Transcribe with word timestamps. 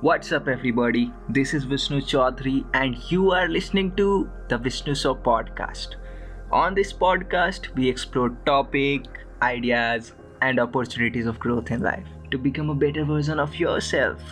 What's 0.00 0.32
up, 0.32 0.48
everybody? 0.48 1.12
This 1.28 1.52
is 1.54 1.64
Vishnu 1.64 2.00
Chaudhary, 2.00 2.64
and 2.74 2.96
you 3.10 3.30
are 3.32 3.48
listening 3.48 3.94
to 3.96 4.28
the 4.48 4.58
Vishnu 4.58 4.94
Show 4.94 5.14
podcast. 5.14 5.96
On 6.50 6.74
this 6.74 6.92
podcast, 6.92 7.74
we 7.74 7.88
explore 7.88 8.30
topic, 8.46 9.06
ideas, 9.42 10.12
and 10.40 10.60
opportunities 10.60 11.26
of 11.26 11.38
growth 11.38 11.70
in 11.70 11.82
life 11.82 12.06
to 12.30 12.38
become 12.38 12.70
a 12.70 12.74
better 12.74 13.04
version 13.04 13.40
of 13.40 13.56
yourself. 13.56 14.22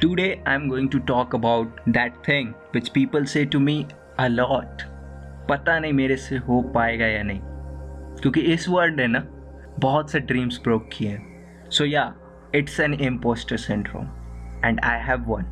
Today, 0.00 0.42
I'm 0.46 0.68
going 0.68 0.88
to 0.90 1.00
talk 1.00 1.34
about 1.34 1.80
that 1.86 2.24
thing 2.24 2.54
which 2.70 2.92
people 2.92 3.26
say 3.26 3.44
to 3.44 3.60
me 3.60 3.86
a 4.18 4.28
lot. 4.28 4.84
पता 5.48 5.78
नहीं 5.78 5.92
मेरे 5.92 6.16
से 6.16 6.36
हो 6.36 6.62
पाएगा 6.74 7.06
या 7.06 7.22
नहीं 7.22 7.40
क्योंकि 8.20 8.40
इस 8.40 8.68
वर्ड 8.68 8.96
ने 8.96 9.06
ना 9.06 9.22
बहुत 9.78 10.10
से 10.10 10.20
ड्रीम्स 10.20 10.60
ब्रोक 10.64 10.88
किए 10.92 11.08
हैं 11.08 11.70
so 11.70 11.84
yeah 11.84 12.14
it's 12.54 12.80
an 12.80 12.94
impostor 12.94 13.56
syndrome 13.56 14.08
and 14.63 14.79
I 14.81 14.97
have 14.97 15.27
one. 15.27 15.45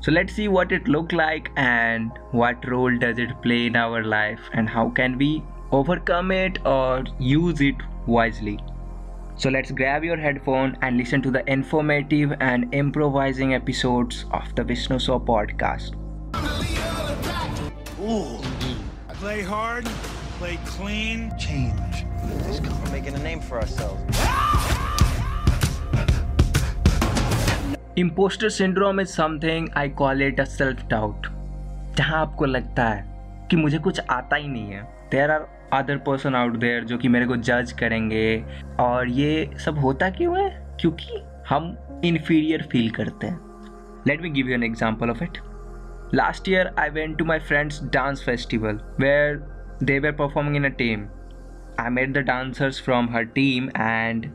So 0.00 0.10
let's 0.10 0.34
see 0.34 0.48
what 0.48 0.72
it 0.72 0.88
looked 0.88 1.12
like 1.12 1.50
and 1.56 2.10
what 2.32 2.68
role 2.68 2.96
does 2.98 3.18
it 3.18 3.40
play 3.40 3.66
in 3.66 3.76
our 3.76 4.04
life 4.04 4.40
and 4.52 4.68
how 4.68 4.90
can 4.90 5.16
we 5.16 5.44
overcome 5.70 6.32
it 6.32 6.58
or 6.66 7.04
use 7.18 7.60
it 7.60 7.76
wisely. 8.06 8.58
So 9.36 9.48
let's 9.48 9.70
grab 9.70 10.04
your 10.04 10.16
headphone 10.16 10.76
and 10.82 10.96
listen 10.96 11.22
to 11.22 11.30
the 11.30 11.48
informative 11.50 12.34
and 12.40 12.72
improvising 12.74 13.54
episodes 13.54 14.26
of 14.32 14.54
the 14.56 14.64
Vishnu 14.64 14.98
So 14.98 15.18
podcast. 15.18 15.94
Ooh. 18.00 18.42
Play 19.14 19.42
hard, 19.42 19.84
play 20.38 20.58
clean, 20.66 21.32
change. 21.38 22.04
This 22.44 22.58
come, 22.58 22.92
making 22.92 23.14
a 23.14 23.22
name 23.22 23.40
for 23.40 23.60
ourselves. 23.60 24.02
Impostor 27.98 28.48
syndrome 28.48 29.00
is 29.00 29.08
something 29.08 29.68
I 29.76 29.88
call 29.88 30.22
it 30.22 30.40
a 30.40 30.44
self 30.44 30.86
doubt 30.88 31.26
जहाँ 31.96 32.20
आपको 32.20 32.44
लगता 32.44 32.84
है 32.84 33.48
कि 33.50 33.56
मुझे 33.56 33.78
कुछ 33.78 34.00
आता 34.10 34.36
ही 34.36 34.48
नहीं 34.48 34.72
है। 34.72 34.82
There 35.10 35.30
are 35.30 35.46
other 35.72 35.96
person 35.96 36.34
out 36.34 36.56
there 36.56 36.84
जो 36.84 36.98
कि 36.98 37.08
मेरे 37.08 37.26
को 37.26 37.36
जज 37.38 37.72
करेंगे। 37.72 38.44
और 38.80 39.08
ये 39.08 39.50
सब 39.64 39.78
होता 39.78 40.10
क्यों 40.10 40.38
है? 40.38 40.76
क्योंकि 40.80 41.22
हम 41.48 41.76
इन्फीरियर 42.04 42.66
फील 42.72 42.90
करते 42.90 43.26
हैं। 43.26 43.40
Let 44.06 44.22
me 44.22 44.30
give 44.30 44.48
you 44.48 44.54
an 44.54 44.64
example 44.64 45.10
of 45.10 45.22
it 45.24 45.38
last 46.14 46.48
year 46.48 46.74
I 46.78 46.90
went 46.90 47.18
to 47.18 47.24
my 47.24 47.38
friends 47.38 47.82
dance 47.84 48.24
festival 48.24 48.80
where 49.00 49.36
they 49.82 49.98
were 49.98 50.12
performing 50.12 50.56
in 50.56 50.64
a 50.64 50.74
team 50.78 51.06
I 51.80 51.90
made 51.90 52.12
the 52.12 52.24
dancers 52.26 52.82
from 52.84 53.08
her 53.14 53.24
team 53.34 53.68
and 53.76 54.30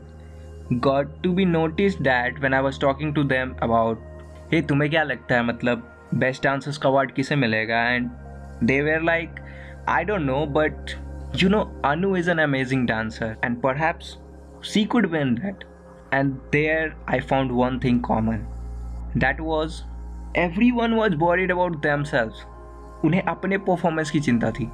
got 0.72 1.22
to 1.22 1.32
be 1.32 1.44
notice 1.44 2.00
that 2.02 2.38
when 2.40 2.54
I 2.54 2.60
was 2.60 2.80
talking 2.80 3.14
to 3.14 3.22
them 3.24 3.54
about 3.62 4.52
ये 4.54 4.60
तुम्हें 4.62 4.90
क्या 4.90 5.02
लगता 5.02 5.34
है 5.34 5.42
मतलब 5.42 5.82
best 6.14 6.44
dancers 6.44 6.78
का 6.78 6.88
award 6.88 7.12
किसे 7.12 7.36
मिलेगा? 7.36 7.82
And 7.90 8.10
they 8.64 8.80
were 8.82 9.02
like 9.02 9.40
I 9.88 10.04
don't 10.04 10.20
know 10.20 10.44
but 10.46 10.90
you 11.42 11.48
know 11.48 11.60
Anu 11.84 12.16
is 12.16 12.30
an 12.30 12.38
amazing 12.38 12.86
dancer 12.86 13.36
and 13.44 13.60
perhaps 13.76 14.16
she 14.64 14.84
could 14.84 15.06
when 15.06 15.34
that 15.34 15.64
and 16.14 16.32
there 16.52 16.92
I 17.10 17.20
found 17.20 17.52
one 17.52 17.78
thing 17.84 18.00
common 18.00 18.44
that 19.16 19.40
was 19.40 19.82
everyone 20.70 20.94
was 20.94 21.14
worried 21.16 21.52
about 21.52 21.76
themselves 22.02 23.06
उन्हें 23.06 23.22
अपने 23.22 23.58
performance 23.58 24.10
की 24.10 24.20
चिंता 24.20 24.50
थी। 24.50 24.70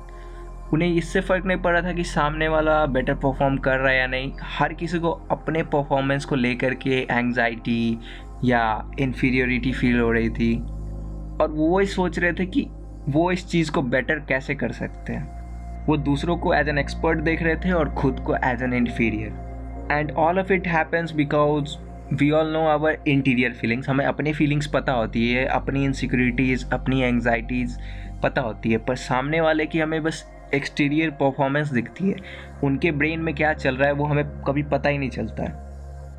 उन्हें 0.73 0.95
इससे 0.95 1.21
फ़र्क 1.21 1.45
नहीं 1.47 1.59
पड़ 1.59 1.73
रहा 1.73 1.83
था 1.83 1.93
कि 1.93 2.05
सामने 2.05 2.49
वाला 2.49 2.87
बेटर 2.87 3.15
परफॉर्म 3.15 3.57
कर 3.57 3.79
रहा 3.79 3.93
है 3.93 3.99
या 3.99 4.07
नहीं। 4.07 4.33
हर 4.43 4.73
किसी 4.73 4.99
को 4.99 5.11
अपने 5.31 5.63
परफॉर्मेंस 5.63 6.25
को 6.25 6.37
लेकर 6.37 6.75
के 6.75 7.01
एंग्जाइटी 7.11 7.99
या 8.45 8.91
इन्फीरियोरिटी 9.01 9.73
फील 9.73 10.01
हो 10.01 10.11
रही 10.13 10.31
थी। 10.31 10.55
और 11.43 11.51
वो 11.51 11.79
ही 11.79 11.87
सोच 11.87 12.19
रहे 12.19 12.33
थे 12.33 12.47
कि 12.47 12.67
वो 13.09 13.31
इस 13.33 13.47
चीज़ 13.49 13.71
को 13.73 13.83
बेटर 13.83 14.19
कैसे 14.19 14.55
कर 14.55 14.73
सकते 14.73 15.13
हैं। 15.13 15.87
वो 15.87 15.97
दूसरों 15.97 16.37
को 16.37 16.55
एज 16.55 16.69
एन 16.69 16.79
एक्सपर्ट 16.79 17.19
देख 17.19 17.43
रहे 17.43 17.57
थे 17.57 17.73
और 17.73 17.95
खुद 17.95 18.21
को 18.21 18.35
as 18.37 18.63
an 18.63 18.73
inferior 18.73 19.89
and 19.93 20.13
all 20.13 20.39
of 20.39 20.53
it 20.53 20.67
happens 20.67 21.13
because 21.13 21.77
we 22.15 22.31
all 22.31 22.53
know 22.53 22.67
our 22.67 22.99
interior 23.09 23.53
feelings 23.53 23.89
हमें 23.89 24.05
अपनी 24.05 24.33
फीलिंग्स 24.33 24.67
पता 24.67 24.93
होती 24.93 25.33
है, 25.33 25.45
अपनी 25.47 25.85
इनसिक्योरिटीज़ 25.85 26.65
अपनी 26.73 27.03
एंगजाइटीज़ 27.03 27.79
पता 28.23 28.41
होती 28.41 28.71
है। 28.71 28.79
पर 28.79 28.97
सामने 28.97 29.41
वाले 29.41 29.67
की 29.67 29.81
हमें 29.81 30.03
बस 30.03 30.25
एक्सटीरियर 30.55 31.11
परफॉर्मेंस 31.11 31.71
दिखती 31.71 32.09
है। 32.09 32.17
उनके 32.65 32.91
ब्रेन 32.93 33.21
में 33.21 33.35
क्या 33.35 33.53
चल 33.53 33.77
रहा 33.77 33.89
है, 33.89 33.95
वो 33.95 34.05
हमें 34.05 34.25
कभी 34.43 34.63
पता 34.63 34.89
ही 34.89 34.99
नहीं 34.99 35.11
चलता। 35.11 35.43
है 35.43 35.53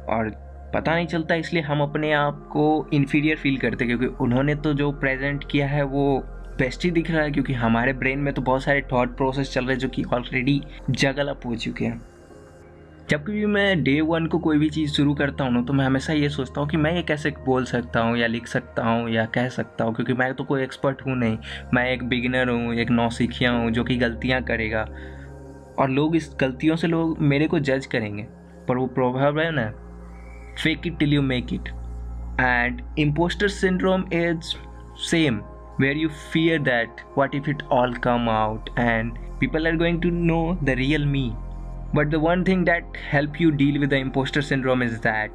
और 0.09 0.29
पता 0.73 0.95
नहीं 0.95 1.07
चलता, 1.07 1.35
इसलिए 1.35 1.63
हम 1.63 1.81
अपने 1.81 2.11
आप 2.11 2.47
को 2.51 2.87
इन्फीरियर 2.93 3.37
फील 3.37 3.57
करते 3.57 3.85
क्योंकि 3.85 4.05
उन्होंने 4.05 4.55
तो 4.55 4.73
जो 4.73 4.91
प्रेजेंट 4.91 5.43
किया 5.51 5.67
है, 5.67 5.83
वो 5.83 6.23
बेस्ट 6.57 6.83
ही 6.83 6.91
दिख 6.91 7.11
रहा 7.11 7.21
है, 7.21 7.31
क्योंकि 7.31 7.53
हमारे 7.53 7.93
ब्रेन 7.93 8.19
में 8.19 8.33
तो 8.33 8.41
बहुत 8.41 8.63
सारे 8.63 8.81
थॉट 8.91 9.15
प्रोसेस 9.17 9.53
चल 9.53 9.61
रहे 9.61 9.73
हैं, 9.73 9.79
जो 9.79 9.89
कि 9.89 10.03
ऑलरेडी 10.03 10.61
जगल 10.89 11.27
अप 11.27 11.45
हो 11.45 11.55
चुके 11.55 11.85
हैं। 11.85 12.01
जब 13.09 13.23
भी 13.23 13.45
मैं 13.45 13.83
डे 13.83 13.99
वन 14.01 14.25
को 14.25 14.37
कोई 14.39 14.57
भी 14.57 14.69
चीज़ 14.69 14.91
शुरू 14.91 15.13
करता 15.15 15.43
हूँ 15.43 15.53
ना 15.53 15.61
तो 15.61 15.73
मैं 15.73 15.85
हमेशा 15.85 16.13
ये 16.13 16.29
सोचता 16.29 16.61
हूँ 16.61 16.69
कि 16.69 16.77
मैं 16.77 16.93
ये 16.95 17.01
कैसे 17.03 17.29
बोल 17.45 17.65
सकता 17.65 17.99
हूँ 17.99 18.17
या 18.17 18.27
लिख 18.27 18.47
सकता 18.47 18.83
हूँ 18.83 19.09
या 19.09 19.25
कह 19.25 19.49
सकता 19.49 19.83
हूँ, 19.83 19.93
क्योंकि 19.95 20.13
मैं 20.13 20.33
तो 20.33 20.43
कोई 20.43 20.63
एक्सपर्ट 20.63 21.01
हूँ 21.05 21.15
नहीं। 21.17 21.37
मैं 21.73 21.85
एक 21.91 22.03
बिगिनर 22.03 22.49
हूँ, 22.49 22.73
एक 22.75 22.89
नौसिखिया 22.89 23.51
हूँ 23.51 23.71
जो 23.71 23.83
कि 23.83 23.97
गलतियाँ 23.97 24.41
करेगा। 24.43 24.81
और 25.79 25.89
लोग 25.89 26.15
इस 26.15 26.29
गलतियों 26.41 26.75
से 26.75 26.87
लोग 26.87 27.19
मेरे 27.21 27.47
को 27.47 27.59
जज 27.59 27.85
करेंगे, 27.85 28.23
पर 28.67 28.77
वो 28.77 28.87
प्रभाव 28.87 29.39
है 29.39 29.49
ना। 29.51 29.69
Fake 30.63 30.87
it 30.87 30.97
till 30.99 31.13
you 31.13 31.21
make 31.21 31.53
it 31.53 31.69
and 32.39 32.81
impostor 32.99 33.47
syndrome 33.47 34.05
is 34.13 34.55
same 35.11 35.41
where 35.79 35.97
you 36.01 36.09
fear 36.33 36.57
that 36.65 37.01
what 37.15 37.33
if 37.37 37.47
it 37.53 37.63
all 37.77 37.95
come 38.03 38.29
out 38.33 38.69
and 38.81 39.17
people 39.39 39.67
are 39.67 39.75
going 39.75 39.97
to 40.05 40.11
know 40.27 40.43
the 40.63 40.75
real 40.81 41.05
me. 41.05 41.23
But 41.93 42.09
the 42.09 42.19
one 42.19 42.43
thing 42.43 42.65
that 42.65 42.97
help 43.09 43.39
you 43.39 43.51
deal 43.51 43.79
with 43.79 43.89
the 43.89 43.97
imposter 43.97 44.41
syndrome 44.41 44.81
is 44.81 44.99
that 45.01 45.31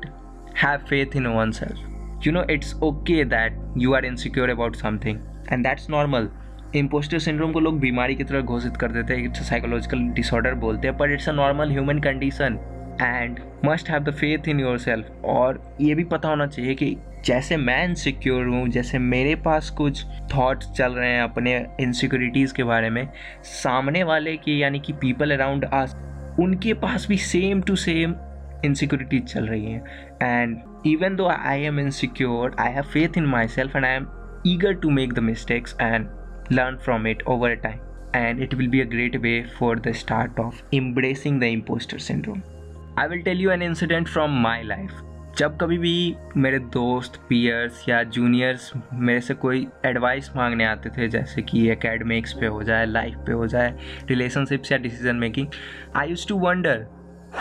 have 0.55 0.87
faith 0.89 1.17
in 1.17 1.33
oneself. 1.33 1.79
You 2.23 2.33
know, 2.33 2.45
it's 2.49 2.75
okay 2.83 3.23
that 3.25 3.53
you 3.75 3.95
are 3.95 4.05
insecure 4.05 4.51
about 4.51 4.77
something 4.77 5.21
and 5.49 5.65
that's 5.65 5.89
normal. 5.89 6.29
Impostor 6.77 7.19
syndrome 7.19 7.53
को 7.53 7.61
लोग 7.61 7.79
बीमारी 7.81 8.15
की 8.15 8.25
तरह 8.25 8.41
घोषित 8.41 8.77
कर 8.81 8.93
देते 8.93 9.15
हैं 9.15 9.25
it's 9.25 9.49
psychological 9.49 10.01
disorder 10.15 10.55
बोलते 10.65 10.89
हैं 10.89 10.97
पर 10.97 11.13
it's 11.13 11.29
a 11.29 11.33
normal 11.33 11.71
human 11.71 11.99
condition 12.01 12.59
and 13.01 13.41
must 13.65 13.91
have 13.91 14.03
the 14.03 14.15
faith 14.15 14.49
in 14.49 14.61
yourself 14.79 15.25
और 15.25 15.63
ये 15.81 15.95
भी 15.95 16.05
पता 16.05 16.29
होना 16.29 16.47
चाहिए 16.47 16.75
कि 16.75 16.97
जैसे 17.25 17.57
मैं 17.57 17.85
इनसिक्योर 17.85 18.47
हूँ 18.47 18.69
जैसे 18.69 18.99
मेरे 18.99 19.35
पास 19.45 19.71
कुछ 19.79 20.05
थॉट्स 20.35 20.71
चल 20.77 20.93
रहे 20.93 21.11
हैं 21.11 21.23
अपने 21.23 21.55
इनसिक्योरिटीज़ 21.81 22.55
के 22.55 22.65
बारे 22.65 22.91
में 22.91 23.07
सामने 23.45 24.03
वाले 24.05 24.37
के 24.37 24.57
यानी 24.59 24.81
कि 24.81 24.93
पीपल 24.93 25.35
अराउंड 25.35 25.65
आस 25.65 25.97
उनके 26.39 26.75
पास 26.75 27.07
भी 27.09 27.17
सेम 27.17 27.61
टू 27.63 27.77
सेम 27.77 28.15
इनसिक्योरिटीज 28.65 29.23
चल 29.25 29.47
रही 29.47 29.73
हैं। 29.73 29.83
And 30.23 30.59
even 30.87 31.17
though 31.17 31.27
I 31.29 31.63
am 31.63 31.81
insecure 31.81 32.57
I 32.61 32.73
have 32.73 32.83
faith 32.93 33.19
in 33.19 33.27
myself 33.49 33.77
and 33.77 33.85
I 33.85 33.93
am 33.93 34.07
eager 34.47 34.75
to 34.75 34.91
make 34.91 35.13
the 35.13 35.19
mistakes 35.19 35.77
and 35.81 36.09
learn 36.53 36.77
from 36.77 37.07
it 37.07 37.23
over 37.29 37.55
time 37.57 37.79
and 38.17 38.41
it 38.43 38.55
will 38.55 38.69
be 38.69 38.81
a 38.81 38.85
great 38.85 39.17
way 39.17 39.43
for 39.59 39.81
the 39.81 39.93
start 39.95 40.41
of 40.41 40.63
embracing 40.75 41.41
the 41.41 41.45
imposter 41.45 41.99
syndrome 41.99 42.43
I 42.99 43.09
will 43.09 43.23
tell 43.23 43.41
you 43.41 43.51
an 43.51 43.63
incident 43.63 44.09
from 44.09 44.41
my 44.43 44.63
life 44.63 45.01
जब 45.39 45.57
कभी 45.59 45.77
भी 45.79 46.17
मेरे 46.37 46.59
दोस्त 46.75 47.17
peers 47.29 47.85
या 47.89 48.03
juniors 48.05 48.71
मेरे 48.93 49.21
से 49.21 49.35
कोई 49.35 49.67
advice 49.87 50.31
मांगने 50.37 50.65
आते 50.65 50.91
थे, 50.91 51.09
जैसे 51.09 51.43
कि 51.43 51.69
एकेडमिक्स 51.71 52.33
पे 52.33 52.47
हो 52.47 52.63
जाए 52.63 52.87
लाइफ 52.87 53.19
पे 53.27 53.33
हो 53.33 53.47
जाए 53.47 53.75
रिलेशनशिप्स 54.09 54.73
या 54.73 54.79
decision 54.79 55.17
making 55.17 55.47
I 55.97 56.09
use 56.09 56.27
to 56.29 56.39
wonder 56.39 56.87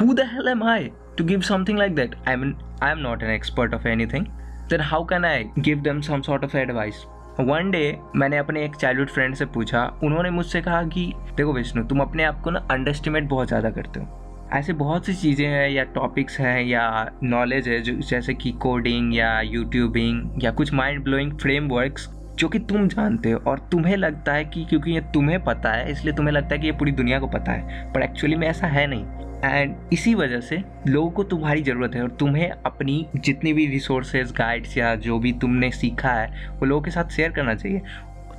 who 0.01 0.13
the 0.13 0.29
hell 0.33 0.47
am 0.47 0.63
I 0.63 0.89
to 1.17 1.25
give 1.25 1.41
something 1.41 1.79
like 1.79 1.95
that 1.95 2.16
I 2.27 2.35
mean 2.35 2.55
I 2.83 2.91
am 2.91 2.97
not 2.97 3.23
an 3.23 3.29
expert 3.29 3.73
of 3.73 3.88
anything 4.06 4.25
then 4.69 4.81
how 4.81 5.06
can 5.06 5.25
I 5.25 5.45
give 5.59 5.81
them 5.81 6.01
some 6.01 6.21
sort 6.21 6.44
of 6.44 6.57
advice 6.57 7.03
one 7.39 7.71
day 7.71 7.97
मैंने 8.15 8.38
अपने 8.38 8.63
एक 8.65 8.75
childhood 8.75 9.09
friend 9.09 9.35
से 9.35 9.45
पूछा, 9.45 9.83
उन्होंने 10.03 10.30
मुझसे 10.30 10.62
कहा 10.62 10.81
कि, 10.83 11.12
देखो 11.38 11.53
विष्णु, 11.53 11.83
तुम 11.83 12.00
अपने 12.00 12.24
आप 12.24 12.42
को 12.42 12.51
ना 12.51 12.59
अंडरस्टिमेट 12.71 13.24
बहुत 13.24 13.47
ज़्यादा 13.47 13.69
करते 13.69 14.00
हो। 14.00 14.29
ऐसे 14.54 14.74
बहुत 14.74 15.06
सी 15.06 15.13
चीज़ें 15.13 15.46
हैं 15.48 15.69
या 15.69 15.84
टॉपिक्स 15.96 16.40
हैं 16.40 16.62
या 16.62 17.10
नॉलेज 17.24 17.68
है 17.68 17.80
जो, 17.81 17.94
जैसे 17.94 18.34
कि 18.34 18.51
कोडिंग 18.51 19.13
या 19.16 19.40
यूट्यूबिंग 19.42 20.44
या 20.44 20.51
कुछ 20.51 20.74
माइंड 20.74 21.04
ब्लोइंग 21.04 21.38
फ्रेमवर्क्स 21.40 22.10
जो 22.40 22.48
कि 22.50 22.60
तुम 22.60 22.88
जानते 22.88 23.31
हो 23.31 23.40
और 23.48 23.60
तुम्हें 23.72 23.96
लगता 23.98 24.34
है 24.34 24.46
कि 24.46 24.66
क्योंकि 24.66 24.92
ये 24.92 25.01
तुम्हें 25.13 25.44
पता 25.44 25.72
है, 25.72 25.92
इसलिए 25.92 26.13
तुम्हें 26.13 26.34
लगता 26.34 26.56
है 26.56 26.60
कि 26.62 26.68
ये 26.68 26.74
पूरी 26.74 26.92
दुनिया 26.92 27.19
को 27.19 27.28
पता 27.28 27.51
है 27.51 27.92
पर 27.94 28.04
एक्चुअली 28.04 28.36
में 28.36 28.48
ऐसा 28.48 28.68
है 28.68 28.88
नहीं। 28.88 29.06
एंड 29.44 29.75
इसी 29.94 30.13
वजह 30.16 30.40
से 30.40 30.62
लोगों 30.88 31.10
को 31.10 31.24
तुम्हारी 31.24 31.62
ज़रूरत 31.62 31.95
है 31.95 32.02
और 32.02 32.10
तुम्हें 32.10 32.50
अपनी 32.50 33.06
जितनी 33.16 33.54
भी 33.54 33.66
रिसोर्सेज 33.68 34.31
गाइड्स 34.31 34.78
या 34.78 34.94
जो 34.98 35.19
भी 35.19 35.31
तुमने 35.34 35.72
सीखा 35.72 36.12
है, 36.12 36.28
वो 36.50 36.66
लोगों 36.66 36.81
के 36.81 36.92
साथ 36.92 37.12
शेयर 37.12 37.31
करना 37.31 37.56
चाहिए। 37.56 37.81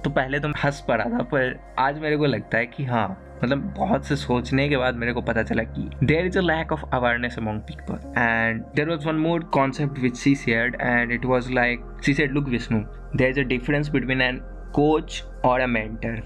तो 0.05 0.11
पहले 0.11 0.41
तो 0.41 0.49
मैं 0.49 0.61
हंस 0.65 0.85
पड़ा 0.89 1.05
था, 1.05 1.23
पर 1.23 1.59
आज 1.79 1.99
मेरे 1.99 2.17
को 2.17 2.27
लगता 2.27 2.59
है 2.59 2.67
कि 2.67 2.85
हाँ 2.85 3.09
मतलब 3.45 3.59
बहुत 3.77 4.07
से 4.07 4.17
सोचने 4.17 4.69
के 4.69 4.77
बाद 4.77 4.95
मेरे 4.95 5.13
को 5.13 5.21
पता 5.21 5.43
चला 5.43 5.63
कि 5.63 5.89
there 6.05 6.27
is 6.27 6.39
a 6.39 6.43
lack 6.43 6.73
of 6.73 6.85
awareness 6.93 7.39
among 7.39 7.61
people 7.61 8.13
and 8.19 8.63
there 8.77 8.89
was 8.89 9.07
one 9.07 9.15
more 9.15 9.45
concept 9.45 9.99
which 9.99 10.17
she 10.17 10.35
shared 10.35 10.77
and 10.81 11.13
it 11.13 11.25
was 11.25 11.53
like 11.53 11.81
she 12.05 12.15
said 12.15 12.33
look 12.33 12.49
Vishnu 12.49 12.81
there 13.17 13.29
is 13.31 13.41
a 13.41 13.43
difference 13.43 13.89
between 13.89 14.21
an 14.21 14.41
coach 14.75 15.23
और 15.45 15.61
a 15.61 15.67
mentor 15.67 16.23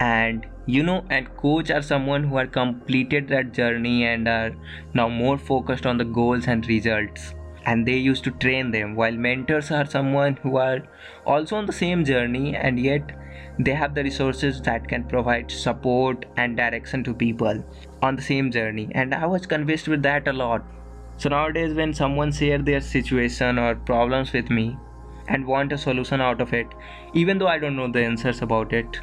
and 0.00 0.46
you 0.66 0.82
know 0.82 1.04
and 1.10 1.28
coach 1.36 1.70
are 1.70 1.82
someone 1.82 2.24
who 2.24 2.36
are 2.36 2.46
completed 2.46 3.28
that 3.28 3.52
journey 3.52 4.04
and 4.04 4.28
are 4.28 4.52
now 4.94 5.08
more 5.08 5.38
focused 5.38 5.86
on 5.86 5.96
the 5.96 6.04
goals 6.04 6.46
and 6.46 6.68
results. 6.68 7.34
And 7.68 7.86
they 7.86 7.96
used 8.08 8.24
to 8.24 8.30
train 8.42 8.70
them 8.74 8.94
while 8.98 9.16
mentors 9.24 9.70
are 9.78 9.86
someone 9.94 10.36
who 10.42 10.56
are 10.56 10.78
also 11.26 11.56
on 11.56 11.66
the 11.66 11.78
same 11.78 12.04
journey 12.10 12.56
and 12.56 12.80
yet 12.80 13.12
they 13.58 13.74
have 13.80 13.94
the 13.94 14.04
resources 14.06 14.62
that 14.68 14.88
can 14.92 15.04
provide 15.12 15.50
support 15.50 16.24
and 16.36 16.56
direction 16.56 17.04
to 17.04 17.12
people 17.12 17.62
on 18.00 18.16
the 18.16 18.22
same 18.22 18.50
journey. 18.50 18.88
And 18.92 19.14
i 19.14 19.26
was 19.26 19.46
convinced 19.54 19.88
with 19.88 20.02
that 20.04 20.28
a 20.28 20.32
lot. 20.32 20.64
So 21.18 21.28
nowadays 21.28 21.74
when 21.74 21.92
someone 21.92 22.32
share 22.32 22.58
their 22.70 22.80
situation 22.80 23.58
or 23.58 23.74
problems 23.74 24.32
with 24.32 24.50
me 24.50 24.66
and 25.28 25.46
want 25.46 25.72
a 25.72 25.78
solution 25.78 26.22
out 26.22 26.40
of 26.40 26.54
it 26.54 26.68
even 27.12 27.38
though 27.38 27.48
i 27.54 27.58
don't 27.58 27.76
know 27.76 27.90
the 27.96 28.02
answers 28.02 28.40
about 28.48 28.72
it 28.72 29.00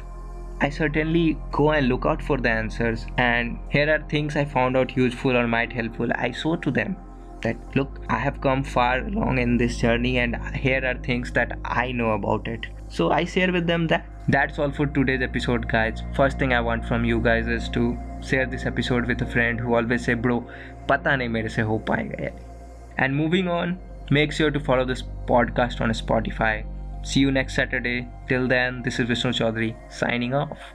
I 0.60 0.70
certainly 0.70 1.38
go 1.52 1.70
and 1.72 1.86
look 1.88 2.06
out 2.06 2.22
for 2.22 2.38
the 2.38 2.48
answers, 2.48 3.04
and 3.18 3.58
here 3.68 3.90
are 3.94 4.02
things 4.08 4.36
I 4.36 4.46
found 4.46 4.74
out 4.74 4.96
useful 4.96 5.36
or 5.36 5.46
might 5.46 5.70
helpful. 5.70 6.08
I 6.14 6.30
show 6.30 6.56
to 6.56 6.70
them 6.70 6.96
that 7.46 7.76
look, 7.80 8.00
I 8.08 8.18
have 8.18 8.40
come 8.40 8.64
far 8.64 8.98
along 9.00 9.38
in 9.38 9.56
this 9.56 9.78
journey 9.78 10.18
and 10.18 10.36
here 10.56 10.84
are 10.84 10.98
things 11.10 11.32
that 11.32 11.58
I 11.64 11.92
know 11.92 12.12
about 12.12 12.48
it. 12.48 12.66
So 12.88 13.10
I 13.10 13.24
share 13.24 13.52
with 13.52 13.66
them 13.66 13.86
that. 13.88 14.06
That's 14.28 14.58
all 14.58 14.72
for 14.72 14.86
today's 14.86 15.22
episode 15.22 15.68
guys. 15.68 16.02
First 16.14 16.38
thing 16.38 16.52
i 16.52 16.60
want 16.60 16.86
from 16.86 17.04
you 17.04 17.20
guys 17.20 17.50
is 17.56 17.68
to 17.76 17.84
share 18.28 18.46
this 18.46 18.66
episode 18.66 19.06
with 19.06 19.22
a 19.22 19.26
friend 19.34 19.60
who 19.60 19.74
always 19.80 20.04
say 20.04 20.14
bro 20.14 20.38
pata 20.88 21.16
nahi 21.20 21.30
mere 21.36 21.52
se 21.56 21.66
ho 21.72 21.76
and 22.98 23.16
moving 23.16 23.48
on 23.56 23.78
make 24.18 24.32
sure 24.32 24.50
to 24.56 24.60
follow 24.70 24.84
this 24.84 25.02
podcast 25.30 25.80
on 25.80 25.90
spotify. 26.00 26.64
See 27.02 27.20
you 27.20 27.30
next 27.30 27.54
saturday. 27.54 28.08
Till 28.28 28.48
then 28.48 28.82
this 28.82 28.98
is 28.98 29.08
vishnu 29.12 29.32
chaudhary 29.40 29.70
signing 30.00 30.34
off. 30.34 30.72